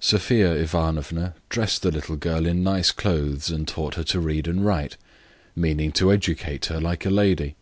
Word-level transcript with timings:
Sophia 0.00 0.52
Ivanovna 0.54 1.36
dressed 1.48 1.82
the 1.82 1.92
little 1.92 2.16
girl 2.16 2.44
in 2.44 2.64
nice 2.64 2.90
clothes, 2.90 3.50
and 3.50 3.68
taught 3.68 3.94
her 3.94 4.02
to 4.02 4.18
read 4.18 4.48
and 4.48 4.66
write, 4.66 4.96
meaning 5.54 5.92
to 5.92 6.10
educate 6.12 6.64
her 6.64 6.80
like 6.80 7.06
a 7.06 7.08
lady. 7.10 7.54